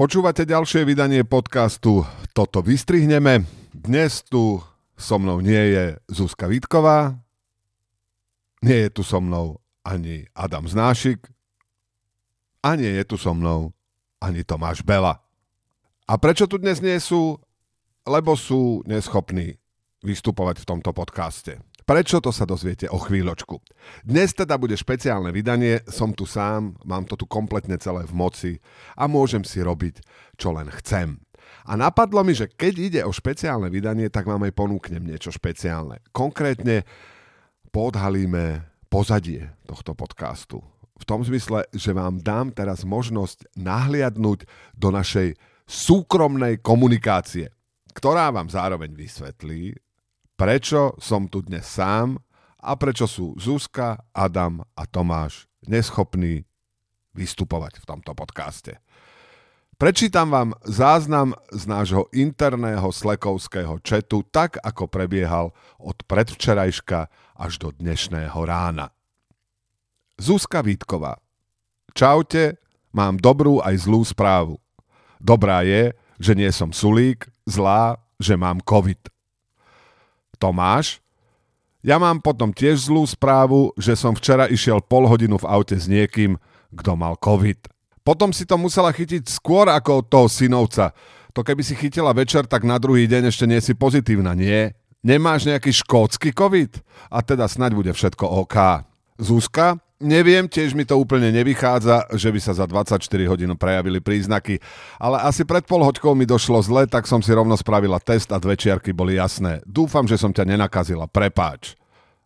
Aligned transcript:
Počúvate 0.00 0.48
ďalšie 0.48 0.88
vydanie 0.88 1.28
podcastu 1.28 2.08
Toto 2.32 2.64
vystrihneme. 2.64 3.44
Dnes 3.76 4.24
tu 4.24 4.56
so 4.96 5.20
mnou 5.20 5.44
nie 5.44 5.60
je 5.76 6.00
Zuzka 6.08 6.48
Vítková, 6.48 7.20
nie 8.64 8.88
je 8.88 8.96
tu 8.96 9.04
so 9.04 9.20
mnou 9.20 9.60
ani 9.84 10.24
Adam 10.32 10.64
Znášik 10.64 11.28
a 12.64 12.80
nie 12.80 12.88
je 12.96 13.04
tu 13.04 13.20
so 13.20 13.36
mnou 13.36 13.76
ani 14.24 14.40
Tomáš 14.40 14.80
Bela. 14.80 15.20
A 16.08 16.16
prečo 16.16 16.48
tu 16.48 16.56
dnes 16.56 16.80
nie 16.80 16.96
sú? 16.96 17.36
Lebo 18.08 18.40
sú 18.40 18.80
neschopní 18.88 19.60
vystupovať 20.00 20.64
v 20.64 20.68
tomto 20.72 20.96
podcaste. 20.96 21.60
Prečo 21.90 22.22
to 22.22 22.30
sa 22.30 22.46
dozviete 22.46 22.86
o 22.86 23.02
chvíľočku. 23.02 23.58
Dnes 24.06 24.30
teda 24.30 24.54
bude 24.54 24.78
špeciálne 24.78 25.34
vydanie, 25.34 25.82
som 25.90 26.14
tu 26.14 26.22
sám, 26.22 26.78
mám 26.86 27.02
to 27.02 27.18
tu 27.18 27.26
kompletne 27.26 27.74
celé 27.82 28.06
v 28.06 28.14
moci 28.14 28.52
a 28.94 29.10
môžem 29.10 29.42
si 29.42 29.58
robiť, 29.58 29.98
čo 30.38 30.54
len 30.54 30.70
chcem. 30.70 31.18
A 31.66 31.74
napadlo 31.74 32.22
mi, 32.22 32.30
že 32.30 32.46
keď 32.46 32.74
ide 32.78 33.00
o 33.02 33.10
špeciálne 33.10 33.66
vydanie, 33.74 34.06
tak 34.06 34.30
vám 34.30 34.46
aj 34.46 34.54
ponúknem 34.54 35.02
niečo 35.02 35.34
špeciálne. 35.34 35.98
Konkrétne 36.14 36.86
podhalíme 37.74 38.70
pozadie 38.86 39.50
tohto 39.66 39.90
podcastu. 39.98 40.62
V 40.94 41.02
tom 41.02 41.26
zmysle, 41.26 41.66
že 41.74 41.90
vám 41.90 42.22
dám 42.22 42.54
teraz 42.54 42.86
možnosť 42.86 43.50
nahliadnúť 43.58 44.46
do 44.78 44.94
našej 44.94 45.34
súkromnej 45.66 46.62
komunikácie, 46.62 47.50
ktorá 47.98 48.30
vám 48.30 48.46
zároveň 48.46 48.94
vysvetlí, 48.94 49.89
prečo 50.40 50.96
som 50.96 51.28
tu 51.28 51.44
dnes 51.44 51.60
sám 51.60 52.16
a 52.64 52.72
prečo 52.72 53.04
sú 53.04 53.36
Zuzka, 53.36 54.00
Adam 54.16 54.64
a 54.72 54.88
Tomáš 54.88 55.44
neschopní 55.68 56.48
vystupovať 57.12 57.76
v 57.76 57.84
tomto 57.84 58.16
podcaste. 58.16 58.80
Prečítam 59.76 60.32
vám 60.32 60.56
záznam 60.64 61.36
z 61.52 61.68
nášho 61.68 62.08
interného 62.16 62.88
slekovského 62.88 63.84
četu 63.84 64.24
tak, 64.32 64.56
ako 64.64 64.88
prebiehal 64.88 65.52
od 65.76 66.00
predvčerajška 66.08 67.12
až 67.36 67.52
do 67.60 67.68
dnešného 67.76 68.40
rána. 68.40 68.96
Zuzka 70.16 70.64
Vítková. 70.64 71.20
Čaute, 71.92 72.56
mám 72.96 73.20
dobrú 73.20 73.60
aj 73.60 73.76
zlú 73.84 74.00
správu. 74.08 74.56
Dobrá 75.20 75.68
je, 75.68 75.92
že 76.16 76.32
nie 76.32 76.48
som 76.48 76.72
sulík, 76.72 77.28
zlá, 77.44 78.00
že 78.16 78.40
mám 78.40 78.64
COVID. 78.64 79.19
Tomáš. 80.40 81.04
Ja 81.84 82.00
mám 82.00 82.24
potom 82.24 82.52
tiež 82.52 82.88
zlú 82.88 83.04
správu, 83.04 83.76
že 83.76 83.92
som 83.96 84.16
včera 84.16 84.48
išiel 84.48 84.80
pol 84.80 85.04
hodinu 85.04 85.36
v 85.36 85.48
aute 85.48 85.76
s 85.76 85.84
niekým, 85.84 86.40
kto 86.72 86.92
mal 86.96 87.20
COVID. 87.20 87.68
Potom 88.00 88.32
si 88.32 88.48
to 88.48 88.56
musela 88.56 88.92
chytiť 88.92 89.28
skôr 89.28 89.68
ako 89.68 90.00
toho 90.04 90.28
synovca. 90.28 90.96
To 91.36 91.44
keby 91.44 91.60
si 91.60 91.76
chytila 91.76 92.16
večer, 92.16 92.48
tak 92.48 92.64
na 92.64 92.80
druhý 92.80 93.04
deň 93.04 93.28
ešte 93.28 93.44
nie 93.44 93.60
si 93.60 93.76
pozitívna, 93.76 94.32
nie? 94.32 94.72
Nemáš 95.00 95.48
nejaký 95.48 95.72
škótsky 95.72 96.32
COVID? 96.36 96.80
A 97.12 97.24
teda 97.24 97.48
snaď 97.48 97.76
bude 97.76 97.92
všetko 97.92 98.24
OK. 98.44 98.56
Zuzka, 99.20 99.80
Neviem, 100.00 100.48
tiež 100.48 100.72
mi 100.72 100.88
to 100.88 100.96
úplne 100.96 101.28
nevychádza, 101.28 102.16
že 102.16 102.32
by 102.32 102.40
sa 102.40 102.56
za 102.56 102.64
24 102.64 103.04
hodín 103.28 103.52
prejavili 103.52 104.00
príznaky, 104.00 104.56
ale 104.96 105.20
asi 105.20 105.44
pred 105.44 105.68
pol 105.68 105.84
hoďkou 105.84 106.16
mi 106.16 106.24
došlo 106.24 106.56
zle, 106.64 106.88
tak 106.88 107.04
som 107.04 107.20
si 107.20 107.28
rovno 107.36 107.52
spravila 107.52 108.00
test 108.00 108.32
a 108.32 108.40
dve 108.40 108.56
čiarky 108.56 108.96
boli 108.96 109.20
jasné. 109.20 109.60
Dúfam, 109.68 110.08
že 110.08 110.16
som 110.16 110.32
ťa 110.32 110.48
nenakazila, 110.48 111.04
prepáč. 111.04 111.76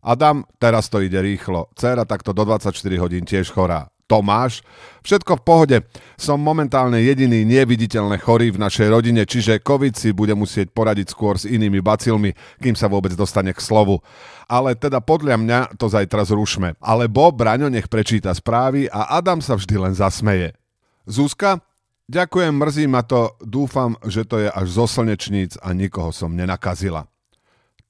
Adam, 0.06 0.46
teraz 0.62 0.86
to 0.86 1.02
ide 1.02 1.18
rýchlo. 1.18 1.66
Cera 1.74 2.06
takto 2.06 2.30
do 2.30 2.46
24 2.46 2.78
hodín 3.02 3.26
tiež 3.26 3.50
chorá. 3.50 3.90
Tomáš. 4.04 4.60
Všetko 5.04 5.40
v 5.40 5.44
pohode. 5.44 5.76
Som 6.20 6.40
momentálne 6.40 7.00
jediný 7.00 7.44
neviditeľne 7.44 8.16
chorý 8.20 8.52
v 8.52 8.60
našej 8.60 8.88
rodine, 8.92 9.24
čiže 9.24 9.60
COVID 9.60 9.96
si 9.96 10.12
bude 10.12 10.32
musieť 10.36 10.72
poradiť 10.72 11.12
skôr 11.12 11.40
s 11.40 11.48
inými 11.48 11.80
bacilmi, 11.80 12.36
kým 12.60 12.76
sa 12.76 12.88
vôbec 12.88 13.12
dostane 13.16 13.52
k 13.52 13.60
slovu. 13.60 14.00
Ale 14.44 14.76
teda 14.76 15.00
podľa 15.00 15.40
mňa 15.40 15.58
to 15.80 15.88
zajtra 15.88 16.28
zrušme. 16.28 16.76
Alebo 16.80 17.32
Braňo 17.32 17.72
nech 17.72 17.88
prečíta 17.88 18.32
správy 18.36 18.88
a 18.92 19.16
Adam 19.16 19.40
sa 19.40 19.56
vždy 19.56 19.76
len 19.80 19.94
zasmeje. 19.96 20.52
Zuzka, 21.04 21.60
ďakujem, 22.08 22.52
mrzí 22.56 22.84
ma 22.88 23.04
to, 23.04 23.36
dúfam, 23.44 23.96
že 24.08 24.24
to 24.24 24.40
je 24.40 24.48
až 24.48 24.66
zo 24.68 24.88
slnečníc 24.88 25.56
a 25.60 25.72
nikoho 25.76 26.12
som 26.12 26.32
nenakazila. 26.32 27.08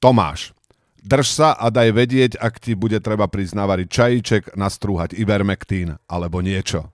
Tomáš, 0.03 0.55
Drž 1.05 1.29
sa 1.29 1.53
a 1.53 1.69
daj 1.69 1.93
vedieť, 1.93 2.33
ak 2.41 2.65
ti 2.65 2.73
bude 2.73 2.97
treba 3.05 3.29
prísť 3.29 3.61
navariť 3.61 3.89
čajíček, 3.93 4.43
nastrúhať 4.57 5.13
ivermektín 5.13 6.01
alebo 6.09 6.41
niečo. 6.41 6.89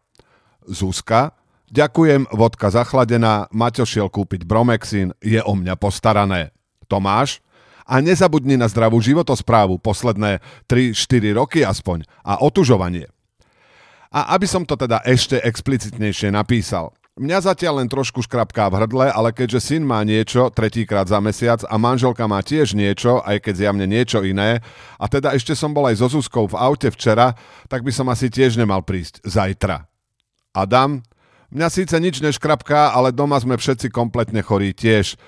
Zuzka, 0.66 1.38
ďakujem, 1.70 2.26
vodka 2.34 2.74
zachladená, 2.74 3.46
Maťo 3.54 3.86
šiel 3.86 4.10
kúpiť 4.10 4.42
bromexín, 4.42 5.14
je 5.22 5.38
o 5.38 5.54
mňa 5.54 5.78
postarané. 5.78 6.50
Tomáš, 6.90 7.38
a 7.90 7.98
nezabudni 7.98 8.54
na 8.54 8.70
zdravú 8.70 9.02
životosprávu 9.02 9.82
posledné 9.82 10.38
3-4 10.70 11.34
roky 11.34 11.66
aspoň 11.66 12.06
a 12.22 12.38
otužovanie. 12.38 13.10
A 14.10 14.34
aby 14.34 14.46
som 14.46 14.62
to 14.62 14.78
teda 14.78 15.02
ešte 15.06 15.38
explicitnejšie 15.42 16.30
napísal, 16.30 16.94
Mňa 17.18 17.42
zatiaľ 17.42 17.82
len 17.82 17.90
trošku 17.90 18.22
škrapká 18.22 18.70
v 18.70 18.86
hrdle, 18.86 19.10
ale 19.10 19.34
keďže 19.34 19.74
syn 19.74 19.82
má 19.82 19.98
niečo 20.06 20.46
tretíkrát 20.54 21.10
za 21.10 21.18
mesiac 21.18 21.58
a 21.66 21.74
manželka 21.74 22.22
má 22.30 22.38
tiež 22.38 22.78
niečo, 22.78 23.18
aj 23.26 23.42
keď 23.42 23.54
zjavne 23.66 23.86
niečo 23.90 24.22
iné, 24.22 24.62
a 24.94 25.04
teda 25.10 25.34
ešte 25.34 25.58
som 25.58 25.74
bol 25.74 25.90
aj 25.90 25.98
so 25.98 26.06
Zuzkou 26.06 26.46
v 26.46 26.54
aute 26.54 26.86
včera, 26.94 27.34
tak 27.66 27.82
by 27.82 27.90
som 27.90 28.06
asi 28.08 28.30
tiež 28.30 28.54
nemal 28.54 28.86
prísť 28.86 29.26
zajtra. 29.26 29.90
Adam, 30.54 31.02
mňa 31.50 31.68
síce 31.70 31.98
nič 31.98 32.22
neškrapká, 32.22 32.94
ale 32.94 33.10
doma 33.10 33.42
sme 33.42 33.58
všetci 33.58 33.90
kompletne 33.90 34.42
chorí 34.46 34.70
tiež. 34.70 35.18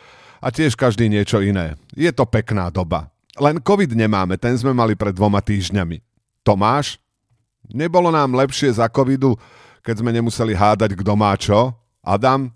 A 0.43 0.51
tiež 0.51 0.75
každý 0.75 1.07
niečo 1.07 1.39
iné. 1.39 1.79
Je 1.95 2.11
to 2.11 2.27
pekná 2.27 2.67
doba. 2.67 3.15
Len 3.39 3.63
COVID 3.63 3.95
nemáme, 3.95 4.35
ten 4.35 4.59
sme 4.59 4.75
mali 4.75 4.99
pred 4.99 5.15
dvoma 5.15 5.39
týždňami. 5.39 6.03
Tomáš? 6.43 6.99
Nebolo 7.71 8.11
nám 8.11 8.35
lepšie 8.35 8.75
za 8.75 8.91
covidu, 8.91 9.39
keď 9.83 9.95
sme 10.03 10.11
nemuseli 10.15 10.55
hádať, 10.55 10.95
kto 10.95 11.13
má 11.19 11.35
čo? 11.35 11.75
Adam, 12.03 12.51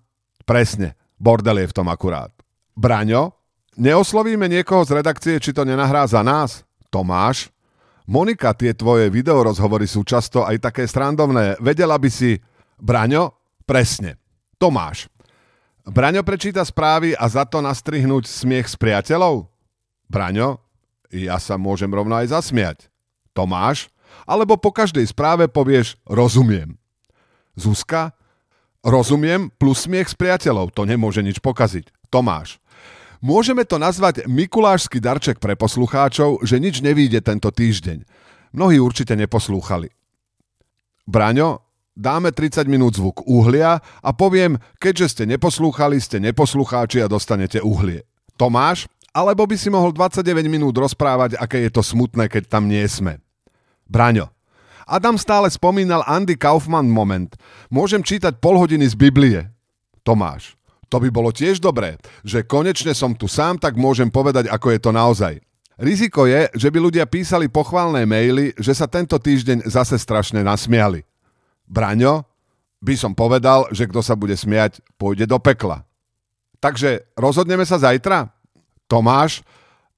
presne, 0.46 0.94
bordel 1.18 1.62
je 1.62 1.70
v 1.70 1.76
tom 1.76 1.86
akurát. 1.90 2.30
Braňo, 2.78 3.34
neoslovíme 3.78 4.46
niekoho 4.46 4.86
z 4.86 5.02
redakcie, 5.02 5.34
či 5.42 5.50
to 5.50 5.66
nenahrá 5.66 6.06
za 6.06 6.22
nás? 6.22 6.62
Tomáš, 6.90 7.50
Monika, 8.06 8.54
tie 8.54 8.70
tvoje 8.70 9.10
videorozhovory 9.10 9.90
sú 9.90 10.06
často 10.06 10.46
aj 10.46 10.62
také 10.62 10.86
strandovné. 10.86 11.58
Vedela 11.58 11.98
by 11.98 12.06
si... 12.06 12.38
Braňo, 12.78 13.34
presne. 13.66 14.22
Tomáš. 14.62 15.10
Braňo 15.82 16.22
prečíta 16.22 16.62
správy 16.62 17.18
a 17.18 17.26
za 17.26 17.42
to 17.42 17.58
nastrihnúť 17.58 18.30
smiech 18.30 18.70
s 18.70 18.78
priateľov? 18.78 19.50
Braňo, 20.06 20.62
ja 21.10 21.42
sa 21.42 21.58
môžem 21.58 21.90
rovno 21.90 22.14
aj 22.14 22.30
zasmiať. 22.30 22.86
Tomáš, 23.34 23.90
alebo 24.22 24.54
po 24.54 24.70
každej 24.70 25.10
správe 25.10 25.50
povieš 25.50 25.98
rozumiem. 26.06 26.78
Zuzka, 27.56 28.16
Rozumiem, 28.86 29.50
plus 29.58 29.90
smiech 29.90 30.06
s 30.06 30.14
priateľov, 30.14 30.70
to 30.70 30.86
nemôže 30.86 31.18
nič 31.18 31.42
pokaziť. 31.42 31.90
Tomáš. 32.06 32.62
Môžeme 33.18 33.66
to 33.66 33.82
nazvať 33.82 34.30
Mikulášsky 34.30 35.02
darček 35.02 35.42
pre 35.42 35.58
poslucháčov, 35.58 36.46
že 36.46 36.62
nič 36.62 36.86
nevíde 36.86 37.18
tento 37.18 37.50
týždeň. 37.50 38.06
Mnohí 38.54 38.78
určite 38.78 39.18
neposlúchali. 39.18 39.90
Braňo, 41.02 41.66
dáme 41.98 42.30
30 42.30 42.70
minút 42.70 42.94
zvuk 42.94 43.26
uhlia 43.26 43.82
a 43.82 44.10
poviem, 44.14 44.54
keďže 44.78 45.18
ste 45.18 45.24
neposlúchali, 45.34 45.98
ste 45.98 46.22
neposlucháči 46.22 47.02
a 47.02 47.10
dostanete 47.10 47.58
uhlie. 47.58 48.06
Tomáš, 48.38 48.86
alebo 49.10 49.50
by 49.50 49.58
si 49.58 49.66
mohol 49.66 49.90
29 49.90 50.46
minút 50.46 50.78
rozprávať, 50.78 51.34
aké 51.42 51.66
je 51.66 51.74
to 51.74 51.82
smutné, 51.82 52.30
keď 52.30 52.46
tam 52.46 52.70
nie 52.70 52.86
sme. 52.86 53.18
Braňo, 53.90 54.35
Adam 54.86 55.18
stále 55.18 55.50
spomínal 55.50 56.06
Andy 56.06 56.38
Kaufman 56.38 56.86
moment. 56.86 57.34
Môžem 57.74 58.06
čítať 58.06 58.38
pol 58.38 58.54
hodiny 58.54 58.86
z 58.86 58.94
Biblie. 58.94 59.50
Tomáš. 60.06 60.54
To 60.86 61.02
by 61.02 61.10
bolo 61.10 61.34
tiež 61.34 61.58
dobré, 61.58 61.98
že 62.22 62.46
konečne 62.46 62.94
som 62.94 63.10
tu 63.10 63.26
sám, 63.26 63.58
tak 63.58 63.74
môžem 63.74 64.06
povedať, 64.06 64.46
ako 64.46 64.70
je 64.70 64.78
to 64.78 64.94
naozaj. 64.94 65.34
Riziko 65.74 66.30
je, 66.30 66.46
že 66.54 66.70
by 66.70 66.78
ľudia 66.78 67.04
písali 67.10 67.50
pochválne 67.50 68.06
maily, 68.06 68.54
že 68.54 68.70
sa 68.78 68.86
tento 68.86 69.18
týždeň 69.18 69.66
zase 69.66 69.98
strašne 69.98 70.46
nasmiali. 70.46 71.02
Braňo, 71.66 72.22
by 72.78 72.94
som 72.94 73.12
povedal, 73.18 73.66
že 73.74 73.90
kto 73.90 73.98
sa 74.06 74.14
bude 74.14 74.38
smiať, 74.38 74.78
pôjde 74.94 75.26
do 75.26 75.42
pekla. 75.42 75.82
Takže 76.62 77.10
rozhodneme 77.18 77.66
sa 77.66 77.82
zajtra? 77.82 78.30
Tomáš, 78.86 79.42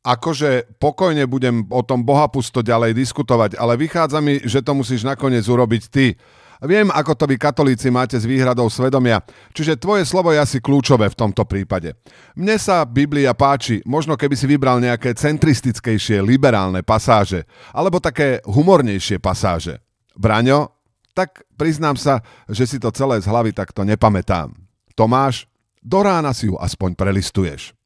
akože 0.08 0.80
pokojne 0.80 1.28
budem 1.28 1.68
o 1.68 1.84
tom 1.84 2.00
bohapusto 2.00 2.64
ďalej 2.64 2.96
diskutovať, 2.96 3.60
ale 3.60 3.76
vychádza 3.76 4.24
mi, 4.24 4.40
že 4.40 4.64
to 4.64 4.72
musíš 4.72 5.04
nakoniec 5.04 5.44
urobiť 5.44 5.82
ty. 5.92 6.16
Viem, 6.58 6.90
ako 6.90 7.14
to 7.14 7.24
vy 7.30 7.38
katolíci 7.38 7.86
máte 7.86 8.18
s 8.18 8.26
výhradou 8.26 8.66
svedomia, 8.66 9.22
čiže 9.54 9.78
tvoje 9.78 10.02
slovo 10.02 10.34
je 10.34 10.42
asi 10.42 10.58
kľúčové 10.58 11.06
v 11.06 11.14
tomto 11.14 11.46
prípade. 11.46 11.94
Mne 12.34 12.58
sa 12.58 12.82
Biblia 12.82 13.30
páči, 13.30 13.78
možno 13.86 14.18
keby 14.18 14.34
si 14.34 14.50
vybral 14.50 14.82
nejaké 14.82 15.14
centristickejšie, 15.14 16.18
liberálne 16.18 16.82
pasáže, 16.82 17.46
alebo 17.70 18.02
také 18.02 18.42
humornejšie 18.42 19.22
pasáže. 19.22 19.78
Braňo, 20.18 20.74
tak 21.14 21.46
priznám 21.54 21.94
sa, 21.94 22.26
že 22.50 22.66
si 22.66 22.82
to 22.82 22.90
celé 22.90 23.22
z 23.22 23.30
hlavy 23.30 23.54
takto 23.54 23.86
nepamätám. 23.86 24.50
Tomáš, 24.98 25.46
do 25.78 26.02
rána 26.02 26.34
si 26.34 26.50
ju 26.50 26.58
aspoň 26.58 26.98
prelistuješ. 26.98 27.77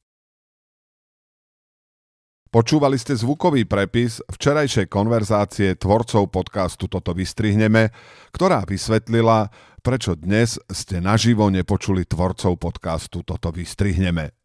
Počúvali 2.53 3.01
ste 3.01 3.17
zvukový 3.17 3.65
prepis 3.65 4.21
včerajšej 4.29 4.93
konverzácie 4.93 5.73
tvorcov 5.73 6.29
podcastu 6.29 6.85
Toto 6.85 7.17
vystrihneme, 7.17 7.89
ktorá 8.29 8.69
vysvetlila, 8.69 9.49
prečo 9.81 10.13
dnes 10.13 10.61
ste 10.69 11.01
naživo 11.01 11.49
nepočuli 11.49 12.05
tvorcov 12.05 12.61
podcastu 12.61 13.25
Toto 13.25 13.49
vystrihneme. 13.49 14.37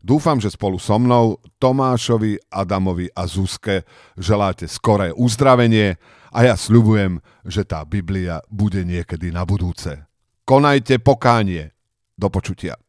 Dúfam, 0.00 0.40
že 0.40 0.48
spolu 0.48 0.80
so 0.80 0.96
mnou, 0.96 1.44
Tomášovi, 1.60 2.40
Adamovi 2.48 3.12
a 3.12 3.28
Zuzke 3.28 3.84
želáte 4.16 4.64
skoré 4.64 5.12
uzdravenie 5.12 6.00
a 6.32 6.48
ja 6.48 6.56
sľubujem, 6.56 7.20
že 7.44 7.68
tá 7.68 7.84
Biblia 7.84 8.40
bude 8.48 8.80
niekedy 8.80 9.28
na 9.28 9.44
budúce. 9.44 10.00
Konajte 10.48 11.04
pokánie. 11.04 11.68
Do 12.16 12.32
počutia. 12.32 12.80